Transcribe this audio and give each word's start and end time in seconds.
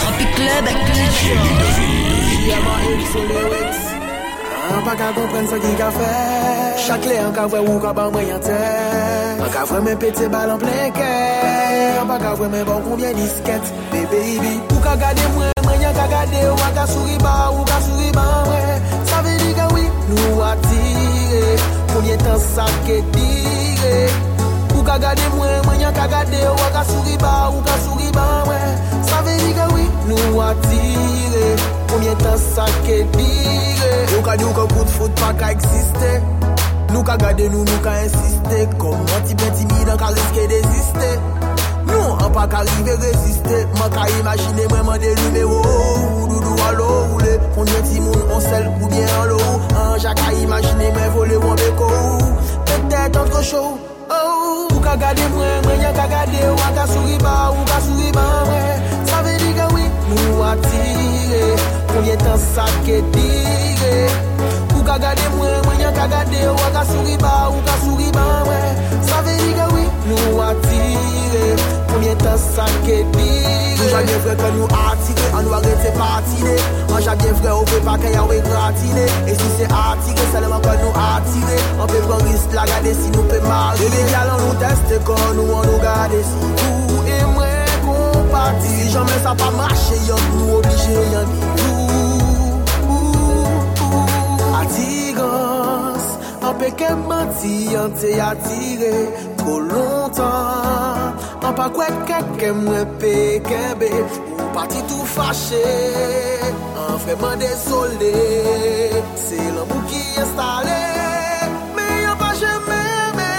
Tropic 0.00 0.30
Club. 0.34 0.64
DJ 0.94 1.22
Ludovic. 3.14 3.78
An 4.70 4.82
pa 4.86 4.94
ka 4.94 5.08
kompren 5.14 5.46
sa 5.50 5.56
ki 5.62 5.72
ka 5.78 5.88
fe 5.94 6.10
Chak 6.84 7.02
le 7.10 7.16
an 7.26 7.32
ka 7.34 7.44
vwe 7.50 7.58
ou 7.70 7.78
ka 7.82 7.90
ban 7.96 8.08
mwen 8.14 8.26
yante 8.30 8.58
An 9.44 9.50
ka 9.54 9.62
vwe 9.68 9.78
men 9.86 9.96
pete 10.02 10.26
bal 10.34 10.50
an 10.54 10.58
plen 10.62 10.90
ke 10.98 11.10
An 12.00 12.06
pa 12.10 12.16
ka 12.22 12.30
vwe 12.38 12.46
men 12.52 12.62
bon 12.68 12.78
konbyen 12.86 13.14
disket 13.18 13.64
Be 13.90 14.00
baby 14.12 14.54
Ou 14.74 14.80
ka 14.86 14.94
gade 15.02 15.24
mwen, 15.34 15.50
mwen 15.66 15.78
yan 15.86 15.94
ka 15.98 16.06
gade 16.14 16.40
Ou 16.52 16.60
an 16.66 16.72
ka 16.78 16.84
suri 16.92 17.18
ba, 17.24 17.34
ou 17.54 17.66
ka 17.70 17.78
suri 17.86 18.10
ban 18.14 18.30
mwen 18.46 18.70
Sa 19.10 19.18
ve 19.26 19.34
di 19.42 19.50
ka 19.58 19.66
oui, 19.74 19.84
nou 20.10 20.46
atire 20.52 21.44
Konbyen 21.90 22.18
tan 22.26 22.38
sa 22.54 22.66
ke 22.86 23.02
di 23.14 23.29
gade 25.00 25.26
mwen, 25.34 25.60
mwen 25.66 25.80
yon 25.86 25.94
ka 25.96 26.06
gade 26.10 26.40
Ou 26.48 26.70
ka 26.74 26.84
souri 26.88 27.16
ba, 27.20 27.34
ou 27.50 27.62
ka 27.66 27.76
souri 27.84 28.10
ba 28.14 28.26
mwen. 28.46 28.80
Sa 29.08 29.22
ve 29.22 29.36
di 29.40 29.52
yi 29.56 29.66
oui, 29.74 29.86
nou 30.08 30.40
atire 30.44 31.46
Koumyen 31.90 32.16
tan 32.22 32.38
sa 32.38 32.66
ke 32.84 33.02
dire 33.16 33.92
Ou 34.16 34.22
ka 34.22 34.36
di 34.36 34.44
ou 34.44 34.54
ka 34.54 34.66
kout 34.74 34.88
fout 34.96 35.12
pa 35.20 35.32
ka 35.40 35.50
eksiste 35.56 36.12
Nou 36.90 37.02
ka 37.06 37.16
gade 37.16 37.48
nou, 37.50 37.64
nou 37.64 37.82
ka 37.84 37.96
insiste 38.04 38.64
Kom 38.78 38.98
an 39.16 39.26
ti 39.26 39.36
ben 39.38 39.52
timide 39.58 39.90
an 39.94 40.00
ka 40.00 40.12
riske 40.14 40.46
desiste 40.52 41.10
non, 41.88 41.92
Nou 41.92 42.16
an 42.18 42.32
pa 42.34 42.46
ka 42.50 42.64
rive 42.68 42.96
resiste 43.02 43.60
Man 43.78 43.92
ka 43.94 44.08
imagine 44.20 44.70
mwen 44.70 44.86
man 44.86 44.94
oh, 44.94 44.94
oh, 44.94 45.02
de 45.02 45.14
numero 45.22 45.60
Ou 46.20 46.32
doudou 46.32 46.64
alo 46.68 46.88
ou 47.12 47.22
le 47.24 47.36
Kon 47.54 47.76
ti 47.90 48.00
moun 48.00 48.26
on 48.30 48.40
sel 48.40 48.66
ou 48.80 48.88
bien 48.88 49.14
an 49.20 49.30
lo 49.32 49.38
An 49.74 49.94
jaka 49.98 50.34
imagine 50.42 50.90
mwen 50.96 51.14
vole 51.14 51.38
wan 51.46 51.62
beko 51.62 51.94
Petè 52.66 53.06
antre 53.10 53.42
chou 53.42 53.89
ka 55.96 56.06
gade 56.06 56.40
ou 56.48 56.58
an 56.66 56.72
ka 56.74 56.86
souriba 56.86 57.34
ou 57.50 57.64
ka 57.70 57.78
souriba 57.86 58.24
mwen. 58.48 58.74
Sa 59.08 59.22
ve 59.22 59.32
di 59.38 59.50
ka 59.58 59.66
gawi 59.66 59.84
nou 60.10 60.42
atire 60.50 61.44
Konye 61.90 62.16
tan 62.16 62.38
sa 62.38 62.66
ke 62.86 63.00
dire. 63.14 63.96
Ou 64.76 64.82
ka 64.86 64.98
gade 64.98 65.26
mwen 65.36 65.58
mwen 65.66 65.80
ya 65.80 65.90
ka 65.92 66.06
gade 66.06 66.40
ou 66.48 66.58
an 66.66 66.72
ka 66.76 66.84
souriba 66.92 67.32
ou 67.50 67.60
ka 67.66 67.74
souriba 67.84 68.26
mwen. 68.46 68.70
Sa 69.08 69.22
ve 69.26 69.34
di 69.42 69.50
ka 69.52 69.64
gawi 69.64 69.69
nou 70.10 70.42
atire 70.44 71.56
Poumyen 71.90 72.18
tan 72.18 72.38
sa 72.38 72.66
ke 72.84 73.00
dire 73.14 73.54
Toujwa 73.80 74.02
gen 74.08 74.22
vre 74.24 74.34
kon 74.40 74.56
nou 74.58 74.68
atire 74.90 75.28
An 75.36 75.46
nou 75.46 75.56
arete 75.58 75.92
patine 75.96 76.56
Anja 76.96 77.14
gen 77.22 77.36
vre 77.40 77.54
ou 77.54 77.68
ve 77.70 77.80
pa 77.86 77.96
kè 78.02 78.12
yawe 78.14 78.40
gratine 78.46 79.06
E 79.30 79.36
si 79.38 79.50
se 79.56 79.68
atire, 79.68 80.26
seleman 80.32 80.62
kon 80.66 80.82
nou 80.84 81.04
atire 81.06 81.58
An 81.78 81.90
pe 81.92 82.02
pon 82.08 82.24
risk 82.28 82.56
la 82.56 82.66
gade 82.70 82.94
si 82.98 83.12
nou 83.14 83.26
pe 83.30 83.40
mare 83.46 83.86
E 83.86 83.92
li 83.94 84.06
galan 84.12 84.44
nou 84.44 84.58
teste 84.62 85.00
kon 85.08 85.26
nou 85.38 85.60
an 85.60 85.68
nou 85.70 85.82
gade 85.84 86.22
si 86.30 86.52
Tou 86.62 87.06
e 87.06 87.20
mwen 87.34 87.76
kon 87.86 88.30
pati 88.34 88.76
Jamen 88.90 89.22
sa 89.24 89.36
pa 89.38 89.52
mache 89.54 89.98
yon 90.08 90.28
nou 90.34 90.58
oblige 90.58 91.06
yon 91.14 91.38
Tou, 91.60 91.78
ou, 92.90 92.98
ou, 92.98 93.30
An 96.50 96.56
pe 96.58 96.68
ke 96.78 96.88
manti, 97.08 97.56
an 97.78 97.92
te 97.94 98.08
atire 98.28 98.94
Tro 99.38 99.58
lontan. 99.70 101.18
An 101.46 101.52
pa 101.58 101.66
kwe 101.74 101.86
kek 102.08 102.30
ke 102.40 102.48
mwen 102.62 102.88
pe 103.00 103.12
kebe 103.46 103.90
Ou 104.00 104.48
pati 104.56 104.80
tou 104.90 105.06
fache 105.12 105.60
An 106.74 106.96
vreman 107.04 107.38
desole 107.38 108.10
Se 109.24 109.38
lan 109.38 109.68
pou 109.70 109.84
ki 109.92 110.02
estale 110.24 110.80
Me 111.76 111.86
yon 112.06 112.18
pa 112.22 112.32
jeme 112.40 112.80
me. 113.18 113.30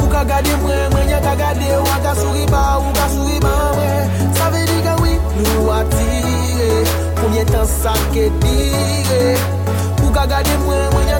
Ou 0.00 0.08
ka 0.16 0.24
gade 0.32 0.56
mwen, 0.64 0.82
mwen 0.96 1.14
yon 1.14 1.22
ka 1.28 1.36
gade 1.44 1.68
Ou 1.76 1.92
a 1.94 2.00
ka 2.08 2.16
suri 2.18 2.48
ba, 2.50 2.64
ou 2.80 2.96
ka 2.98 3.06
suri 3.14 3.38
ba 3.46 3.54
mwen. 3.78 4.18
Sa 4.40 4.50
ve 4.56 4.64
di 4.72 4.82
ka 4.88 4.98
oui, 5.04 5.14
nou 5.44 5.70
atire 5.78 6.82
Poumye 7.22 7.46
tan 7.54 7.70
sa 7.76 7.94
ke 8.10 8.26
dire. 8.42 9.57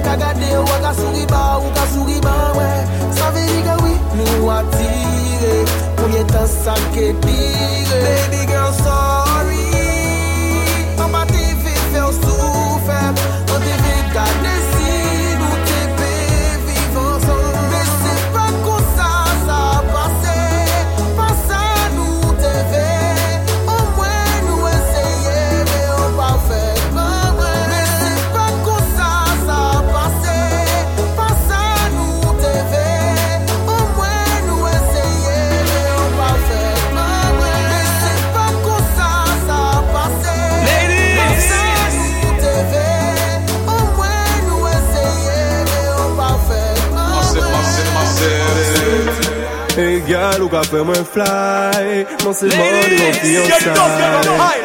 ka 0.09 0.15
gade 0.17 0.49
ou 0.57 0.65
a 0.65 0.77
ka 0.85 0.91
souriba 0.99 1.41
ou 1.61 1.69
ka 1.77 1.85
souriba 1.93 2.33
mwen 2.55 2.81
Sa 3.17 3.29
ve 3.33 3.43
yi 3.45 3.59
gawi 3.67 3.93
nou 4.17 4.49
atire 4.57 5.55
Pounye 5.97 6.23
tan 6.33 6.47
sa 6.49 6.73
ke 6.95 7.13
dire 7.25 8.01
Baby 8.05 8.41
girl 8.49 8.73
Hey 50.49 50.55
gal, 50.55 50.61
ou 50.61 50.63
ka 50.63 50.63
fè 50.65 50.81
mwen 50.81 51.05
fly 51.05 52.05
Non 52.25 52.33
se 52.33 52.47
mandi 52.49 52.95
mwen 52.97 53.13
fiyansay 53.21 53.75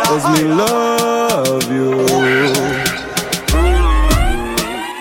Cause 0.05 0.27
me 0.33 0.43
love 0.57 1.69
you. 1.69 1.91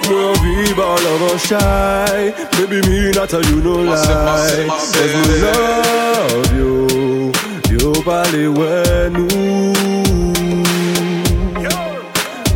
Mwen 0.04 0.24
anvi 0.28 0.74
ba 0.76 0.88
love 1.06 1.26
an 1.32 1.38
shy 1.40 2.34
Baby 2.58 2.80
me 2.88 3.12
not 3.12 3.30
tell 3.30 3.44
you 3.46 3.62
no 3.62 3.76
lie. 3.80 4.68
Cause 4.68 5.14
me 5.16 5.36
love 5.46 6.52
you. 6.58 7.32
Yo 7.72 7.92
pale 8.04 8.48
wè 8.58 9.10
nou 9.16 9.28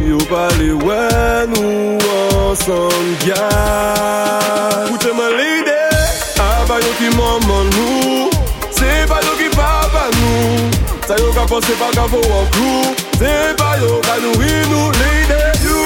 Yo 0.10 0.20
pale 0.30 0.72
wè 0.84 1.48
nou 1.54 1.98
ansan 2.52 3.08
gyal 3.24 4.88
Koute 4.92 5.12
mwen 5.16 5.27
Yo 11.48 11.56
You 11.56 11.64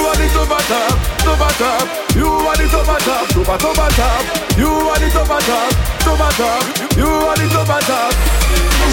are 0.08 0.16
the 0.16 0.26
top 0.34 0.50
top, 0.66 1.38
top 1.58 2.16
You 2.16 2.26
are 2.26 2.56
the 2.56 2.66
top 2.68 2.86
top, 2.86 3.28
top 3.94 4.58
You 4.58 4.66
are 4.66 4.98
the 4.98 5.08
top, 5.12 5.28
top 5.28 6.34
top 6.36 6.96
You 6.96 7.06
are 7.06 7.36
the 7.36 7.48
top 7.48 7.80
top 7.82 8.41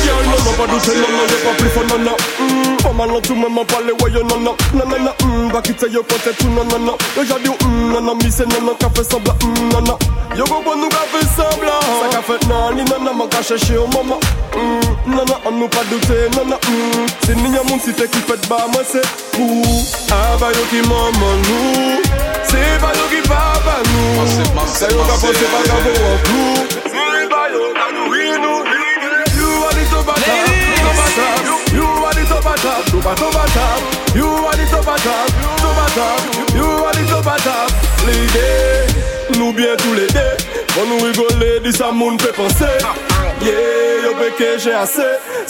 Girl, 0.09 0.25
non, 0.25 0.43
non, 0.43 0.53
pas 0.57 0.65
douce, 0.65 0.87
non, 0.87 1.11
non, 1.17 1.25
j'ai 1.29 1.35
pas 1.45 1.53
plus 1.55 1.69
fun, 1.69 1.81
non, 1.87 1.99
non 2.03 2.17
mm, 2.39 2.77
Pas 2.81 2.93
mal, 2.93 3.09
non, 3.09 3.21
tout 3.21 3.35
même, 3.35 3.57
en 3.57 3.65
parler, 3.65 3.93
ouais, 4.01 4.11
yo, 4.11 4.23
non, 4.23 4.39
non 4.39 4.55
Non, 4.73 4.85
non, 4.87 4.97
non, 5.05 5.13
mm, 5.23 5.51
va 5.51 5.61
quitter, 5.61 5.87
yo, 5.91 6.01
côté, 6.01 6.31
tout, 6.37 6.47
non, 6.49 6.63
non, 6.65 6.79
non 6.79 6.97
Yo, 7.15 7.23
j'ai 7.23 7.43
dit, 7.43 7.49
mm, 7.49 7.93
non, 7.93 8.01
non, 8.01 8.15
mi, 8.15 8.31
c'est 8.31 8.47
non, 8.47 8.65
non, 8.65 8.73
qu'a 8.73 8.89
fait 8.89 9.03
semblant, 9.03 9.35
mm, 9.43 9.69
non, 9.71 9.81
non 9.81 9.97
Yo, 10.35 10.45
go, 10.45 10.61
bon, 10.65 10.75
nous, 10.77 10.89
qu'a 10.89 11.05
fait 11.13 11.25
semblant 11.37 11.79
Ça 12.01 12.07
qu'a 12.09 12.21
fait, 12.23 12.47
non, 12.47 12.71
ni, 12.73 12.83
non, 12.85 12.99
non, 13.03 13.13
man, 13.13 13.29
qu'a 13.29 13.43
cherché 13.43 13.77
au 13.77 13.85
maman 13.85 14.19
mm, 14.55 15.11
Non, 15.11 15.25
non, 15.27 15.37
on 15.45 15.51
nous 15.51 15.67
pas 15.67 15.83
douter, 15.91 16.25
non, 16.35 16.45
non, 16.45 16.57
mm. 16.57 17.05
C'est 17.27 17.35
ni, 17.35 17.53
y'a 17.53 17.61
mon 17.69 17.79
cité 17.79 18.07
qui 18.07 18.19
fait 18.19 18.47
bas, 18.49 18.65
moi, 18.73 18.81
c'est 18.91 19.05
fou. 19.35 19.61
Ah, 20.09 20.37
bah, 20.39 20.47
yo, 20.51 20.65
qui 20.71 20.81
maman, 20.87 21.37
nous. 21.45 22.01
C'est 22.49 22.81
pas 22.81 22.93
yo 22.97 23.05
qui 23.11 23.21
papa, 23.27 23.77
nous. 23.85 24.65
Ça, 24.65 24.87
yo, 24.89 24.97
qu'a 25.05 25.13
pensé, 25.13 25.45
pas 25.53 25.61
qu'a 25.63 25.73
vaut 25.73 25.89
en 26.01 26.17
clou. 26.23 26.67
C'est 26.85 27.29
pas 27.29 27.49
yo, 27.53 27.61
qu'a 27.75 27.93
nourri, 27.93 28.41
nous 28.41 28.49
You 28.49 28.55
are 28.55 28.63
the 28.63 28.78
top. 30.19 31.75
You 31.75 31.85
are 32.05 32.13
the 32.13 32.25
top. 32.25 32.45
You 34.15 34.25
are 34.27 34.55
the. 34.55 34.69
You 36.55 36.67
are 36.85 36.93
the 36.93 37.09
nous 39.39 41.05
les 41.05 41.61
nous 41.61 41.93
moun 41.93 42.19
fait 42.19 42.33
penser. 42.33 42.65
Yeah, 43.41 44.03
yo 44.03 44.11
péché 44.15 44.59
j'ai 44.63 44.73
assez. 44.73 45.01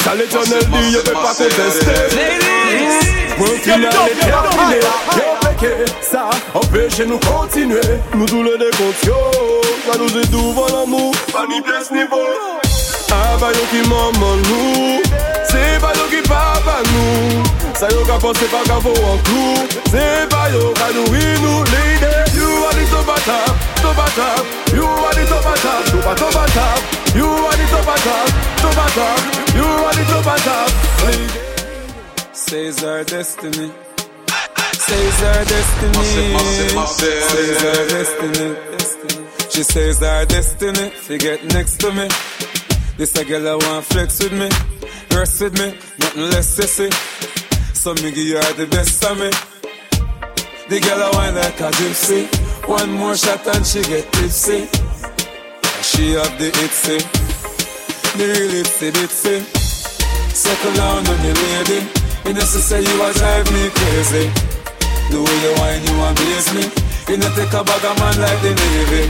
Ça 0.04 0.13
l'éternel 0.16 0.63
dit, 0.72 0.92
yo 0.92 1.01
peut 1.01 1.13
pas 1.13 1.33
contester. 1.33 1.86
Point 3.38 3.48
final 3.63 3.83
est 3.83 4.19
terminé. 4.25 4.80
Yo 5.15 5.22
péché, 5.42 5.86
ça 6.01 6.30
empêche 6.54 7.00
nous 7.07 7.19
continuer. 7.19 7.81
Nous 8.13 8.25
tous 8.25 8.44
les 8.44 8.57
décomptes, 8.57 9.06
yo. 9.06 9.15
Ça 9.92 9.98
nous 9.98 10.18
est 10.19 10.72
l'amour, 10.72 11.15
pas 11.33 11.45
ni 11.48 11.62
pièce 11.62 11.92
ni 11.92 12.04
vol. 12.04 12.69
Aba 13.39 13.56
yo 13.56 13.65
ki 13.71 13.81
maman 13.88 14.41
nou 14.44 15.00
Se 15.47 15.62
pa 15.80 15.94
yo 15.95 16.06
ki 16.12 16.19
papa 16.27 16.74
nou 16.91 17.44
Sa 17.71 17.88
yo 17.88 18.03
ka 18.03 18.18
pense 18.19 18.47
pa 18.51 18.59
ka 18.68 18.80
vo 18.83 18.91
an 18.91 19.21
klou 19.24 19.63
Se 19.88 20.03
pa 20.27 20.41
yo 20.51 20.74
ka 20.75 20.89
nou 20.91 21.07
inou 21.15 21.63
lady 21.71 22.12
You 22.36 22.50
are 22.68 22.75
the 22.75 22.83
top 22.91 23.07
top, 23.24 23.56
top 23.80 24.01
top 24.18 24.44
You 24.75 24.83
are 24.83 25.15
the 25.15 25.24
top 25.31 25.47
top, 25.63 25.88
top 26.03 26.19
top 26.19 26.51
top 26.51 27.00
You 27.15 27.31
are 27.31 27.56
the 27.56 27.65
top 27.71 27.88
top, 28.03 28.27
top 28.59 28.91
top. 29.00 29.19
You 29.56 29.63
are 29.88 29.95
the 29.95 30.03
top 30.12 30.27
on 30.27 30.39
top. 30.44 30.69
Says 32.36 32.83
our 32.83 33.03
destiny. 33.06 33.71
Says 34.74 35.24
our 35.24 35.45
destiny. 35.45 36.03
Says 37.00 37.63
our 37.63 37.88
destiny. 37.88 38.56
She 39.50 39.63
says 39.63 40.03
our 40.03 40.25
destiny. 40.25 40.91
She 41.07 41.18
get 41.18 41.44
next 41.45 41.80
to 41.80 41.94
me. 41.94 42.09
This 43.00 43.16
a 43.16 43.24
girl 43.24 43.48
I 43.48 43.56
want 43.56 43.86
flex 43.86 44.19
with 44.22 44.34
me. 44.34 44.50
Rest 45.16 45.40
with 45.40 45.54
me. 45.57 45.72
Nothing 46.04 46.30
less 46.36 46.60
sissy. 46.60 46.92
So 47.74 47.94
me 47.94 48.12
give 48.12 48.28
you 48.28 48.42
the 48.60 48.68
best 48.68 49.01
of 49.06 49.16
me. 49.16 49.31
The 50.68 50.84
girl 50.84 51.04
I 51.04 51.10
want 51.16 51.36
like 51.38 51.62
a 51.63 51.72
gypsy. 51.80 52.28
One 52.68 52.92
more 53.00 53.16
shot 53.16 53.48
and 53.56 53.66
she 53.66 53.84
get 53.84 54.04
tipsy. 54.12 54.68
She 55.80 56.19
have 56.19 56.36
the 56.44 56.51
itsy. 56.60 57.00
The 58.19 58.25
real 58.36 58.68
itsy 58.68 58.92
bitsy. 58.92 59.48
Settle 60.36 60.74
down 60.75 61.07
on 61.07 61.18
me 61.24 61.31
lady. 61.31 61.88
You 62.28 62.34
know 62.34 62.44
she 62.51 62.60
say 62.60 62.84
you 62.84 62.96
a 63.00 63.13
drive 63.16 63.48
me 63.56 63.72
crazy. 63.80 64.28
The 65.07 65.24
way 65.24 65.38
you 65.40 65.54
whine 65.56 65.84
you 65.88 65.96
amaze 66.04 66.51
me. 66.51 66.68
You 67.07 67.16
know 67.16 67.31
take 67.31 67.56
a 67.56 67.63
bag 67.63 67.80
of 67.80 67.96
man 67.96 68.19
like 68.19 68.42
the 68.44 68.51
Navy. 68.60 69.07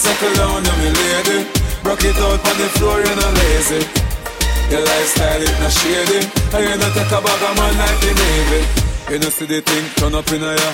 Settle 0.00 0.32
down 0.32 0.64
on 0.64 0.78
me 0.80 0.88
lady. 0.96 1.55
Broke 1.86 2.02
it 2.02 2.18
out 2.18 2.42
on 2.42 2.56
the 2.58 2.68
floor, 2.74 2.98
you're 2.98 3.14
not 3.14 3.32
lazy. 3.38 3.78
Your 4.74 4.82
lifestyle 4.82 5.38
is 5.42 5.54
not 5.62 5.70
shady. 5.70 6.18
And 6.50 6.62
you 6.66 6.74
know 6.82 6.90
take 6.90 7.14
a 7.14 7.20
bag 7.22 7.42
of 7.46 7.54
man 7.54 7.74
like 7.78 7.98
the 8.02 8.10
Navy. 8.10 8.60
You 9.12 9.18
know 9.22 9.30
see 9.30 9.46
the 9.46 9.60
thing 9.62 9.84
turn 9.94 10.14
up 10.18 10.26
in 10.34 10.42
a 10.42 10.50
ya. 10.50 10.70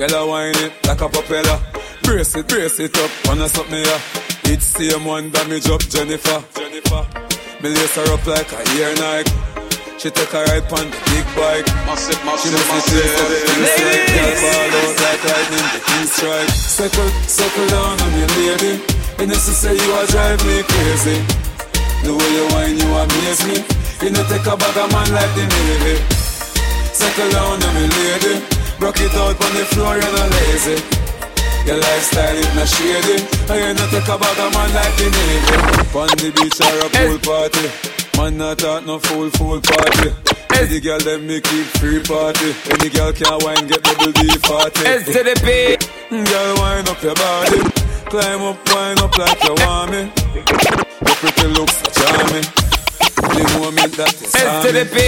Girl 0.00 0.14
a 0.16 0.26
whine 0.26 0.56
it 0.56 0.72
like 0.88 1.02
a 1.02 1.08
propeller. 1.12 1.60
Brace 2.02 2.34
it, 2.36 2.48
brace 2.48 2.80
it 2.80 2.96
up, 2.96 3.10
wanna 3.28 3.46
something 3.46 3.84
ya. 3.84 3.98
It's 4.48 4.64
same 4.72 5.04
one 5.04 5.28
damage 5.30 5.68
up 5.68 5.84
Jennifer. 5.84 6.40
Jennifer. 6.56 7.04
Me 7.60 7.68
lace 7.68 7.94
her 8.00 8.08
up 8.16 8.24
like 8.26 8.48
a 8.56 8.60
ear 8.80 8.94
Nike. 8.96 9.30
She 10.00 10.08
take 10.08 10.32
a 10.32 10.42
ride 10.48 10.64
on 10.72 10.88
the 10.88 10.98
big 11.12 11.28
bike. 11.36 11.68
Massive, 11.84 12.16
She 12.16 12.24
massive, 12.24 12.56
must 12.56 12.88
of 12.88 12.96
the 12.96 13.52
massive. 13.52 13.60
inside. 13.60 14.08
Girl 14.16 14.32
fall 14.40 14.80
out 14.80 14.96
like 14.96 15.24
lightning, 15.28 15.68
the 15.76 15.80
king 15.84 16.06
strike. 16.08 16.48
Circle, 16.56 17.10
circle 17.28 17.66
down 17.68 18.00
on 18.00 18.10
me, 18.16 18.24
lady. 18.48 19.01
This 19.22 19.46
to 19.46 19.54
say 19.54 19.72
you 19.72 19.90
a 19.96 20.06
drive 20.10 20.42
me 20.44 20.66
crazy. 20.66 21.22
The 22.02 22.10
way 22.10 22.30
you 22.34 22.44
whine, 22.52 22.74
you 22.74 22.90
amaze 22.90 23.42
me. 23.46 23.56
You 24.02 24.10
know 24.10 24.26
take 24.26 24.44
a 24.44 24.56
bag 24.58 24.76
of 24.76 24.90
man 24.90 25.08
like 25.14 25.30
the 25.38 25.46
Navy. 25.46 25.94
Circle 26.90 27.30
down 27.30 27.62
on 27.62 27.70
me, 27.72 27.86
lady. 27.86 28.42
Broke 28.82 28.98
it 28.98 29.14
out 29.14 29.38
on 29.38 29.52
the 29.54 29.64
floor, 29.70 29.94
you're 29.94 30.10
not 30.10 30.26
lazy. 30.26 30.76
Your 31.64 31.78
lifestyle 31.78 32.34
is 32.34 32.50
not 32.58 32.66
shady. 32.66 33.22
And 33.46 33.58
you 33.62 33.72
know 33.78 33.86
take 33.94 34.10
a 34.10 34.16
bag 34.18 34.38
of 34.42 34.50
man 34.52 34.70
like 34.74 34.94
the 34.98 35.06
Navy. 35.14 35.54
On 35.94 36.10
the 36.18 36.28
beach 36.34 36.58
or 36.58 36.76
a 36.82 36.88
pool 36.90 37.18
party. 37.22 37.66
Man 38.18 38.36
not 38.36 38.58
talk 38.58 38.84
no 38.84 38.98
fool 38.98 39.30
fool 39.30 39.62
party. 39.62 40.10
Any 40.58 40.80
girl 40.80 40.98
them 40.98 41.26
me 41.26 41.40
keep 41.40 41.66
free 41.78 42.02
party. 42.02 42.52
Any 42.74 42.90
girl 42.90 43.12
can 43.14 43.38
wine 43.40 43.70
get 43.70 43.86
double 43.86 44.12
D 44.12 44.34
party. 44.42 44.82
S 44.82 45.06
to 45.06 45.22
the 45.22 45.38
P. 45.46 45.78
Girl 46.10 46.54
wind 46.58 46.88
up 46.90 47.00
your 47.00 47.14
body. 47.14 47.91
Climb 48.12 48.42
up, 48.42 48.60
wind 48.68 49.00
up 49.00 49.16
like 49.16 49.42
you 49.42 49.54
want 49.64 49.90
me. 49.90 50.12
Your 50.36 51.16
pretty 51.16 51.46
looks 51.56 51.80
are 51.80 51.96
charming. 51.96 52.44
The 53.32 53.40
moment 53.56 53.96
that 53.96 54.12
you 54.20 54.28
S 54.28 54.36
saw 54.36 54.60
the 54.68 54.84
me. 54.84 54.92
P. 54.92 55.00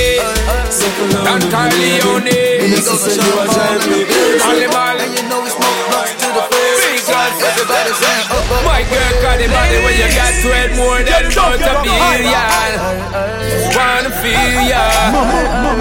Circle 0.73 1.13
down 1.13 1.37
Don 1.37 1.53
on 1.53 1.69
me, 1.77 2.01
Corleone. 2.01 2.25
lady. 2.25 2.65
You 2.65 2.81
know 2.81 2.97
say 2.97 3.21
you 3.21 3.29
a 3.29 3.45
drive 3.45 3.85
me 3.93 4.09
crazy. 4.09 4.41
Only 4.49 4.69
man. 4.73 5.05
And 5.05 5.13
you 5.21 5.25
know 5.29 5.45
we 5.45 5.53
smoke 5.53 5.85
blunts 5.93 6.17
to 6.17 6.33
the 6.33 6.49
face. 6.49 7.05
Big. 7.25 7.45
Everybody 7.45 7.93
saying 7.97 8.29
up, 8.31 8.51
up. 8.53 8.65
My 8.69 8.83
girl 8.91 9.13
got 9.25 9.37
the 9.41 9.49
body 9.49 9.79
when 9.85 9.95
you 9.97 10.09
got 10.13 10.35
it 10.37 10.73
more 10.77 11.01
than 11.09 11.25
about 11.33 11.57
a 11.57 11.75
billion. 11.85 12.71
Just 13.49 13.77
wanna 13.77 14.13
feel 14.23 14.61
ya 14.73 14.85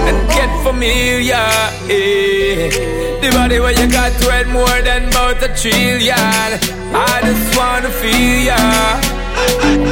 and 0.08 0.20
get 0.30 0.52
familiar. 0.64 1.48
Eh. 1.90 2.70
The 3.22 3.30
body 3.36 3.60
when 3.60 3.76
you 3.78 3.88
got 3.92 4.12
it 4.16 4.48
more 4.48 4.80
than 4.82 5.10
about 5.10 5.44
a 5.44 5.50
trillion. 5.60 6.50
I 6.96 7.20
just 7.28 7.58
wanna 7.58 7.90
feel 7.90 8.40
ya, 8.50 8.60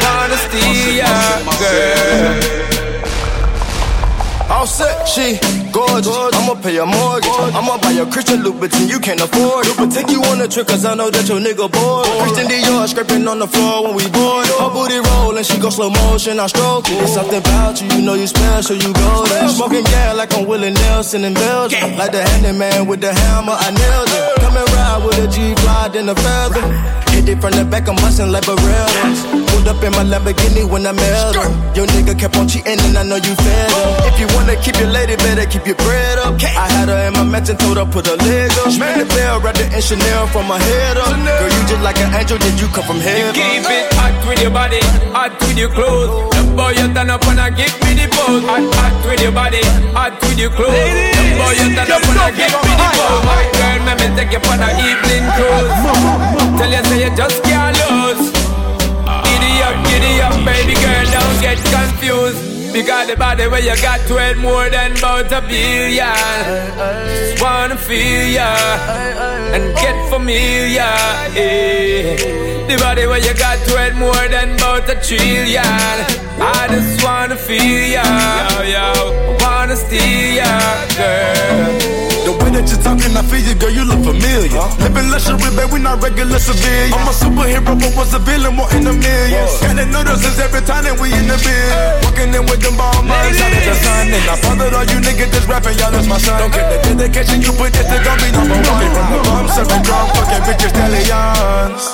wanna 0.04 0.38
steal 0.46 0.96
ya, 1.02 1.14
girl. 1.60 2.81
All 4.52 4.68
set, 4.68 5.08
she 5.08 5.40
gorgeous. 5.72 6.12
I'ma 6.12 6.56
pay 6.62 6.74
your 6.76 6.86
mortgage. 6.86 7.32
I'ma 7.56 7.78
buy 7.80 7.92
a 7.92 8.06
Christian 8.06 8.44
Louboutin, 8.44 8.90
you 8.90 9.00
can't 9.00 9.22
afford 9.22 9.66
it. 9.66 9.78
But 9.78 9.92
take 9.92 10.10
you 10.12 10.22
on 10.24 10.42
a 10.42 10.48
trip, 10.48 10.68
cause 10.68 10.84
I 10.84 10.94
know 10.94 11.10
that 11.10 11.28
your 11.30 11.40
nigga 11.40 11.72
bored. 11.72 12.08
Christian 12.22 12.48
Dior 12.52 12.88
scraping 12.88 13.28
on 13.28 13.40
the 13.40 13.48
floor 13.48 13.88
when 13.88 13.96
we 13.96 14.06
board. 14.12 14.48
Her 14.60 14.70
booty 14.70 15.00
rollin', 15.00 15.44
she 15.44 15.58
go 15.58 15.70
slow 15.70 15.90
motion, 15.90 16.40
I 16.40 16.48
stroke 16.48 16.90
it. 16.90 17.00
There's 17.00 17.14
something 17.14 17.40
about 17.40 17.82
you, 17.82 17.88
you 17.96 18.02
know 18.02 18.16
you 18.16 18.28
special, 18.28 18.76
you 18.76 18.94
golden. 18.94 19.50
Smoking 19.50 19.84
gas 19.86 20.18
like 20.18 20.34
I'm 20.36 20.46
Willie 20.46 20.72
Nelson 20.72 21.24
in 21.24 21.34
Belgium. 21.34 21.96
Like 21.96 22.12
the 22.12 22.22
handyman 22.22 22.88
with 22.88 23.00
the 23.00 23.14
hammer, 23.14 23.56
I 23.56 23.72
nailed 23.72 24.12
it. 24.12 24.42
Come 24.42 24.58
and 24.58 24.70
ride 24.76 25.02
with 25.06 25.18
a 25.24 25.28
G 25.32 25.56
fly 25.64 25.90
in 25.96 26.10
a 26.10 26.16
feather. 26.16 27.11
Hit 27.22 27.38
it 27.38 27.42
from 27.42 27.54
the 27.54 27.62
back, 27.62 27.86
I'm 27.86 27.94
bustin' 28.02 28.34
like 28.34 28.50
Berettas. 28.50 29.22
Pulled 29.54 29.70
up 29.70 29.78
in 29.86 29.94
my 29.94 30.02
Lamborghini 30.02 30.66
when 30.66 30.90
I 30.90 30.92
met 30.92 31.38
her. 31.38 31.46
Your 31.78 31.86
nigga 31.94 32.18
kept 32.18 32.36
on 32.36 32.50
cheating 32.50 32.82
and 32.82 32.98
I 32.98 33.04
know 33.06 33.22
you 33.22 33.38
fed 33.38 33.70
him. 33.70 34.10
If 34.10 34.18
you 34.18 34.26
wanna 34.34 34.58
keep 34.58 34.74
your 34.82 34.90
lady, 34.90 35.14
better 35.22 35.46
keep 35.46 35.70
your 35.70 35.78
bread 35.86 36.18
up. 36.18 36.42
I 36.42 36.66
had 36.66 36.90
her 36.90 36.98
in 37.06 37.14
my 37.14 37.22
mansion, 37.22 37.58
told 37.58 37.78
her 37.78 37.86
put 37.86 38.10
her 38.10 38.18
leg 38.26 38.50
up. 38.66 38.74
Spin 38.74 38.98
the 38.98 39.06
bell, 39.06 39.40
wrapped 39.40 39.62
it 39.62 39.70
in 39.70 39.82
Chanel 39.86 40.26
from 40.34 40.48
my 40.50 40.58
head 40.58 40.98
up. 40.98 41.14
Girl, 41.14 41.46
you 41.46 41.62
just 41.70 41.84
like 41.86 42.02
an 42.02 42.10
angel, 42.18 42.42
then 42.42 42.58
you 42.58 42.66
come 42.74 42.90
from 42.90 42.98
heaven. 42.98 43.38
Keep 43.38 43.70
it 43.70 43.94
hot 43.94 44.18
with 44.26 44.42
your 44.42 44.50
body, 44.50 44.82
hot 45.14 45.30
with 45.46 45.58
your 45.62 45.70
clothes. 45.70 46.34
The 46.34 46.42
boy 46.58 46.74
you 46.74 46.90
turn 46.90 47.14
up 47.14 47.22
and 47.30 47.38
I 47.38 47.54
give 47.54 47.70
me 47.86 48.02
the 48.02 48.10
pose. 48.18 48.42
Hot, 48.50 48.66
hot 48.82 48.98
with 49.06 49.22
your 49.22 49.32
body, 49.32 49.62
hot 49.94 50.18
with 50.26 50.42
your 50.42 50.50
clothes. 50.50 51.21
Boy 51.40 51.54
you 51.60 51.68
I 51.72 51.86
me 51.88 52.14
the 52.20 52.96
girl, 53.58 53.80
me 54.00 54.08
take 54.16 54.32
you 54.32 54.42
for 54.44 54.56
evening 54.88 55.26
cruise. 55.38 55.78
Tell 56.58 56.72
you 56.72 56.84
say 56.90 57.00
you 57.06 57.12
just 57.16 57.44
can't 57.44 57.76
lose. 57.82 58.32
Giddy 59.26 59.54
up, 59.66 59.76
giddy 59.88 60.22
up, 60.22 60.36
baby 60.46 60.76
girl, 60.76 61.06
don't 61.16 61.38
get 61.42 61.58
confused. 61.72 62.52
Because 62.74 63.08
the 63.08 63.18
body 63.18 63.48
where 63.48 63.60
you 63.60 63.76
got 63.82 64.00
to 64.08 64.16
it 64.18 64.38
more 64.38 64.70
than 64.70 64.98
about 64.98 65.32
a 65.32 65.42
billion. 65.42 66.08
Wanna 67.42 67.76
feel 67.76 68.28
ya 68.32 68.48
and 69.54 69.76
get 69.76 69.98
familiar. 70.10 70.88
Eh. 71.36 72.16
The 72.68 72.78
body 72.78 73.08
where 73.08 73.20
you 73.20 73.34
got 73.34 73.60
to 73.68 73.74
it 73.86 73.96
more 73.96 74.28
than 74.30 74.56
about 74.56 74.90
a 74.90 74.96
trillion. 75.04 75.66
I 76.40 76.68
just 76.70 77.04
wanna 77.04 77.36
feel 77.36 77.92
ya. 77.92 79.41
Wanna 79.62 79.78
steal 79.78 80.42
ya, 80.42 80.50
girl. 80.98 81.70
The 82.26 82.34
way 82.34 82.50
that 82.50 82.66
you're 82.66 82.82
talking, 82.82 83.14
I 83.14 83.22
feel 83.22 83.46
you, 83.46 83.54
girl, 83.54 83.70
you 83.70 83.86
look 83.86 84.02
familiar. 84.02 84.58
Living 84.82 85.14
luxury, 85.14 85.38
babe, 85.54 85.70
we 85.70 85.78
not 85.78 86.02
regular 86.02 86.42
civilians. 86.42 86.98
I'm 86.98 87.06
a 87.06 87.14
superhero, 87.14 87.78
but 87.78 87.94
was 87.94 88.10
a 88.10 88.22
villain, 88.26 88.58
more 88.58 88.66
in 88.74 88.90
the 88.90 88.94
millions. 88.98 89.54
Got 89.62 89.78
the 89.78 89.86
notices 89.86 90.42
every 90.42 90.66
time 90.66 90.90
that 90.90 90.98
we 90.98 91.14
in 91.14 91.30
the 91.30 91.38
bed. 91.38 92.02
Walking 92.02 92.34
in 92.34 92.42
with 92.50 92.58
them 92.58 92.74
ball 92.74 93.06
mugs, 93.06 93.38
out 93.38 93.54
of 93.54 93.62
the 93.62 93.76
sun. 93.86 94.10
And 94.10 94.26
I 94.26 94.36
bothered 94.42 94.74
all 94.74 94.82
you 94.82 94.98
niggas 94.98 95.30
just 95.30 95.46
rapping, 95.46 95.78
y'all, 95.78 95.94
that's 95.94 96.10
my 96.10 96.18
son. 96.18 96.42
Don't 96.42 96.50
get 96.58 96.66
the 96.66 96.98
dedication, 96.98 97.46
you 97.46 97.54
put 97.54 97.70
this, 97.70 97.86
they 97.86 98.02
gon' 98.02 98.18
be 98.18 98.34
number 98.34 98.58
one. 98.66 98.66
From 98.66 99.08
the 99.14 99.20
bum, 99.30 99.46
serving 99.46 99.86
drunk, 99.86 100.10
fucking 100.18 100.42
bitches, 100.50 100.74
stallions. 100.74 101.86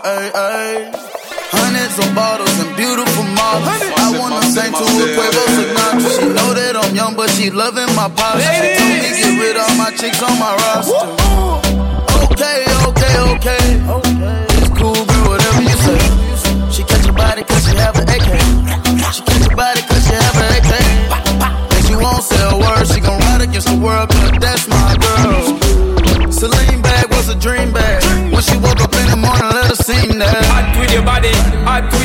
Ay, 0.00 0.32
ay. 0.32 1.11
Hundreds 1.72 1.96
of 2.04 2.14
bottles 2.14 2.52
and 2.60 2.76
beautiful 2.76 3.24
models. 3.32 3.80
I 3.96 4.12
wanna 4.20 4.44
sing 4.44 4.76
to 4.76 4.84
a 4.84 5.06
Quavo 5.16 5.42
Sinatra. 5.56 6.04
She 6.04 6.28
know 6.28 6.52
that 6.52 6.76
I'm 6.76 6.94
young, 6.94 7.16
but 7.16 7.30
she 7.30 7.48
loving 7.48 7.88
my 7.96 8.12
posture. 8.12 8.44
She 8.44 8.76
told 8.76 8.92
me 8.92 9.08
get 9.08 9.40
rid 9.40 9.56
of 9.56 9.72
my 9.80 9.88
chicks 9.96 10.20
on 10.20 10.36
my 10.36 10.52
roster. 10.52 11.00
Okay, 12.28 12.68
okay, 12.92 13.14
okay. 13.32 13.64
It's 14.52 14.68
cool, 14.76 15.00
girl, 15.00 15.32
whatever 15.32 15.64
you 15.64 15.76
say. 15.80 15.96
She 16.68 16.84
catch 16.84 17.08
your 17.08 17.16
body 17.16 17.40
cause 17.40 17.64
she 17.64 17.72
have 17.80 17.96
an 17.96 18.04
AK. 18.04 18.28
She 19.16 19.24
catch 19.24 19.40
your 19.48 19.56
body 19.56 19.80
cause 19.88 20.04
she 20.04 20.12
have 20.12 20.36
an 20.44 20.52
AK. 20.60 20.72
And 21.72 21.82
she 21.88 21.96
won't 21.96 22.20
say 22.20 22.36
a 22.36 22.52
word, 22.52 22.84
she 22.84 23.00
gon' 23.00 23.16
ride 23.32 23.48
against 23.48 23.72
the 23.72 23.80
world 23.80 24.12
cause 24.12 24.36
that's 24.44 24.68
my 24.68 24.92
girl. 25.00 25.56
Celine 26.28 26.81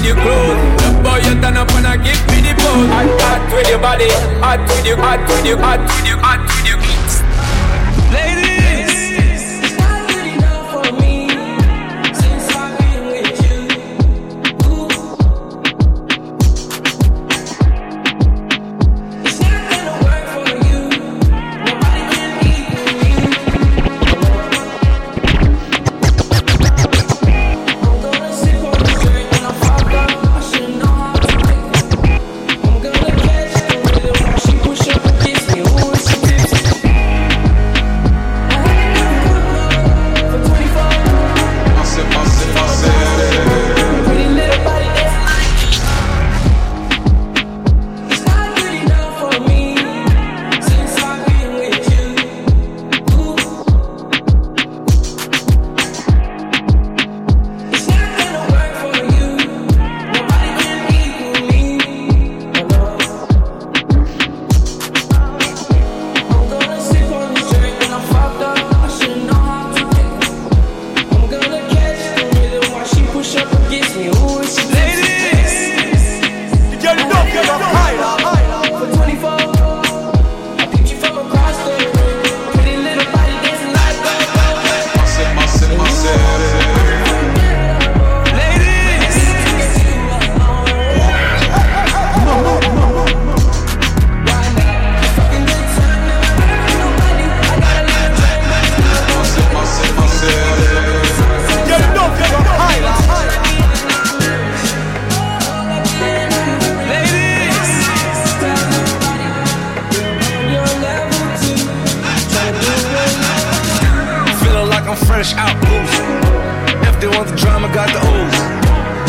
your 0.08 0.16
clothes. 0.16 0.60
The 0.82 0.90
boy 1.04 1.20
you 1.28 1.36
turn 1.42 1.58
up 1.58 1.70
and 1.76 1.86
I 1.86 1.98
give 1.98 2.22
me 2.32 2.40
the 2.40 2.56
pose. 2.56 2.88
Hot, 2.96 3.08
hot 3.28 3.44
with 3.52 3.70
your 3.70 3.80
body, 3.80 4.10
hot 4.40 4.60
with 4.64 4.86
your, 4.86 4.98
hot 4.98 5.20
with 5.28 5.46
your, 5.46 5.58
hot 5.60 5.82
with 5.84 6.08
your, 6.08 6.18
hot. 6.18 6.57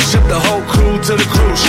Ship 0.09 0.23
the 0.29 0.39
whole 0.39 0.63
crew 0.63 1.01
to 1.01 1.17
the 1.17 1.25
cruise. 1.33 1.65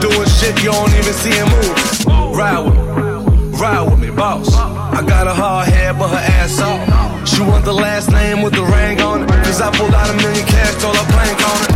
Doing 0.00 0.28
shit 0.28 0.56
you 0.64 0.72
don't 0.72 0.92
even 0.94 1.12
see 1.12 1.30
him 1.30 1.48
move. 1.48 2.36
Ride 2.36 2.64
with 2.64 2.76
me, 2.76 3.58
ride 3.58 3.90
with 3.90 4.00
me, 4.00 4.10
boss. 4.10 4.54
I 4.54 5.04
got 5.06 5.26
a 5.26 5.34
hard 5.34 5.68
head, 5.68 5.98
but 5.98 6.08
her 6.08 6.24
ass 6.40 6.60
off. 6.60 7.28
She 7.28 7.42
want 7.42 7.64
the 7.64 7.74
last 7.74 8.10
name 8.10 8.40
with 8.42 8.54
the 8.54 8.62
ring 8.62 9.00
on 9.02 9.24
it. 9.24 9.28
Cause 9.44 9.60
I 9.60 9.70
pulled 9.76 9.94
out 9.94 10.08
a 10.08 10.14
million 10.14 10.46
cash, 10.46 10.80
told 10.80 10.96
her 10.96 11.12
plank 11.12 11.38
on 11.50 11.64
it. 11.64 11.69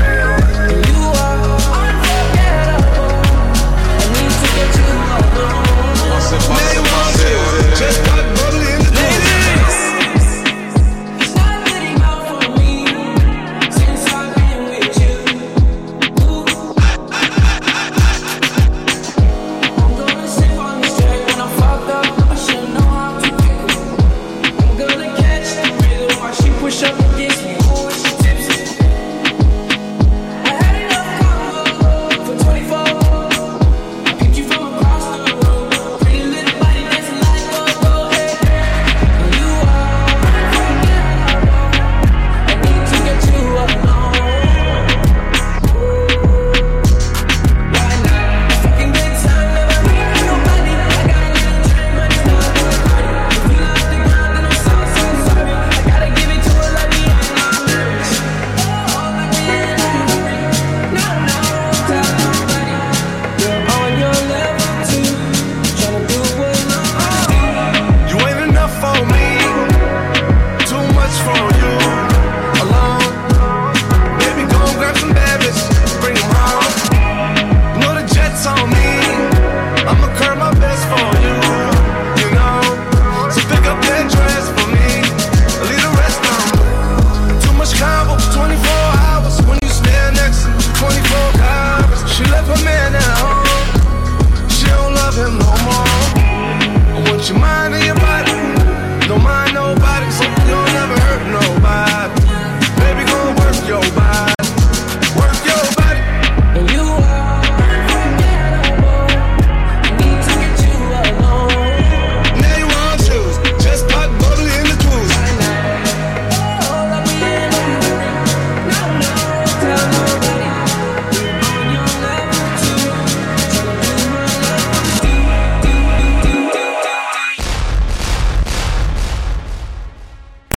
I'ma 79.94 80.23